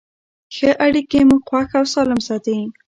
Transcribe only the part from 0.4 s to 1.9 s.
ښه اړیکې موږ خوښ او